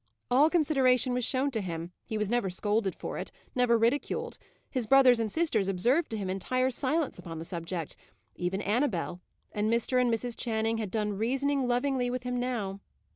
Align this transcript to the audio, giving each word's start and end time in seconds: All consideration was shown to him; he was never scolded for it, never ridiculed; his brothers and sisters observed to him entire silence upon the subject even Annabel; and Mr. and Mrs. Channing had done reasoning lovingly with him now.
All 0.31 0.49
consideration 0.49 1.13
was 1.13 1.23
shown 1.23 1.51
to 1.51 1.61
him; 1.61 1.91
he 2.07 2.17
was 2.17 2.27
never 2.27 2.49
scolded 2.49 2.95
for 2.95 3.19
it, 3.19 3.31
never 3.53 3.77
ridiculed; 3.77 4.39
his 4.67 4.87
brothers 4.87 5.19
and 5.19 5.31
sisters 5.31 5.67
observed 5.67 6.09
to 6.09 6.17
him 6.17 6.27
entire 6.27 6.71
silence 6.71 7.19
upon 7.19 7.37
the 7.37 7.45
subject 7.45 7.95
even 8.35 8.61
Annabel; 8.63 9.21
and 9.51 9.71
Mr. 9.71 10.01
and 10.01 10.11
Mrs. 10.11 10.35
Channing 10.35 10.79
had 10.79 10.89
done 10.89 11.13
reasoning 11.19 11.67
lovingly 11.67 12.09
with 12.09 12.23
him 12.23 12.39
now. 12.39 12.79